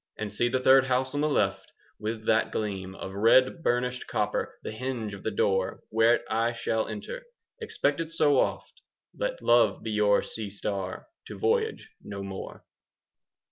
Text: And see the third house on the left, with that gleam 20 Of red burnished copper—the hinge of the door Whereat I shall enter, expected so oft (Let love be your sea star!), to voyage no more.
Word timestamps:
And 0.17 0.31
see 0.31 0.49
the 0.49 0.59
third 0.59 0.85
house 0.87 1.13
on 1.13 1.21
the 1.21 1.29
left, 1.29 1.71
with 1.99 2.25
that 2.25 2.51
gleam 2.51 2.93
20 2.93 3.05
Of 3.05 3.13
red 3.13 3.61
burnished 3.61 4.07
copper—the 4.07 4.71
hinge 4.71 5.13
of 5.13 5.21
the 5.21 5.29
door 5.29 5.81
Whereat 5.91 6.23
I 6.27 6.53
shall 6.53 6.87
enter, 6.87 7.21
expected 7.59 8.11
so 8.11 8.39
oft 8.39 8.81
(Let 9.15 9.43
love 9.43 9.83
be 9.83 9.91
your 9.91 10.23
sea 10.23 10.49
star!), 10.49 11.05
to 11.27 11.37
voyage 11.37 11.87
no 12.01 12.23
more. 12.23 12.63